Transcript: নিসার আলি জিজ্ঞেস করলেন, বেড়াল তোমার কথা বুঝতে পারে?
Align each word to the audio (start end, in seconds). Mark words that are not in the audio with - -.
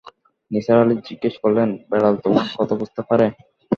নিসার 0.51 0.77
আলি 0.83 0.95
জিজ্ঞেস 1.07 1.35
করলেন, 1.43 1.69
বেড়াল 1.89 2.15
তোমার 2.25 2.47
কথা 2.57 2.75
বুঝতে 2.81 3.01
পারে? 3.09 3.25